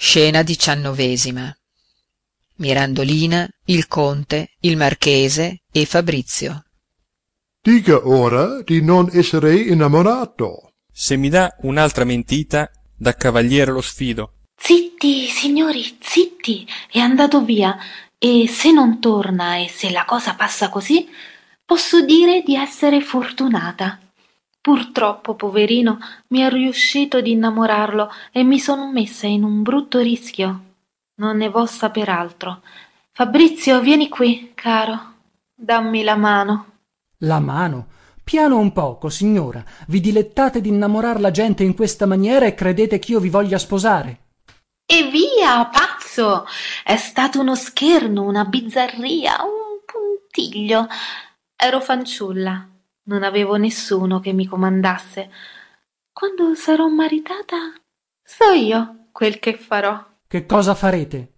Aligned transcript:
scena 0.00 0.44
diciannovesima. 0.44 1.52
Mirandolina 2.58 3.48
il 3.64 3.88
conte 3.88 4.50
il 4.60 4.76
marchese 4.76 5.62
e 5.72 5.84
fabrizio. 5.86 6.62
Dica 7.60 8.06
ora 8.06 8.62
di 8.62 8.80
non 8.80 9.10
essere 9.12 9.56
innamorato. 9.56 10.74
Se 10.92 11.16
mi 11.16 11.28
dà 11.28 11.52
un'altra 11.62 12.04
mentita 12.04 12.70
da 12.96 13.14
cavaliere 13.14 13.72
lo 13.72 13.80
sfido. 13.80 14.34
Zitti 14.56 15.26
signori 15.26 15.98
zitti 16.00 16.66
è 16.90 17.00
andato 17.00 17.42
via. 17.42 17.76
E 18.16 18.46
se 18.48 18.70
non 18.70 19.00
torna 19.00 19.56
e 19.56 19.68
se 19.68 19.90
la 19.90 20.04
cosa 20.04 20.34
passa 20.34 20.68
così 20.68 21.08
posso 21.64 22.04
dire 22.04 22.42
di 22.42 22.56
essere 22.56 23.00
fortunata 23.00 23.98
purtroppo 24.60 25.34
poverino 25.34 25.98
mi 26.28 26.40
è 26.40 26.50
riuscito 26.50 27.20
di 27.20 27.32
innamorarlo 27.32 28.10
e 28.32 28.42
mi 28.42 28.58
sono 28.58 28.90
messa 28.90 29.26
in 29.26 29.44
un 29.44 29.62
brutto 29.62 30.00
rischio. 30.00 30.64
Non 31.16 31.36
ne 31.38 31.48
vo 31.48 31.66
saper 31.66 32.08
altro 32.08 32.62
fabrizio 33.18 33.80
vieni 33.80 34.08
qui 34.08 34.52
caro. 34.54 35.14
Dammi 35.52 36.04
la 36.04 36.14
mano. 36.14 36.66
La 37.22 37.40
mano? 37.40 37.88
Piano 38.22 38.58
un 38.58 38.70
poco 38.70 39.08
signora. 39.08 39.60
Vi 39.88 39.98
dilettate 39.98 40.60
d'innamorar 40.60 41.18
la 41.18 41.32
gente 41.32 41.64
in 41.64 41.74
questa 41.74 42.06
maniera 42.06 42.46
e 42.46 42.54
credete 42.54 43.00
ch'io 43.00 43.18
vi 43.18 43.28
voglia 43.28 43.58
sposare? 43.58 44.18
E 44.86 45.10
via 45.10 45.66
pazzo! 45.66 46.44
È 46.84 46.96
stato 46.96 47.40
uno 47.40 47.56
scherno 47.56 48.22
una 48.22 48.44
bizzarria 48.44 49.42
un 49.42 49.80
puntiglio. 49.84 50.86
Ero 51.56 51.80
fanciulla 51.80 52.68
non 53.08 53.22
avevo 53.22 53.56
nessuno 53.56 54.20
che 54.20 54.32
mi 54.32 54.46
comandasse. 54.46 55.30
Quando 56.12 56.54
sarò 56.54 56.88
maritata 56.88 57.72
so 58.22 58.52
io 58.52 59.08
quel 59.12 59.38
che 59.38 59.54
farò. 59.56 60.06
Che 60.26 60.46
cosa 60.46 60.74
farete 60.74 61.37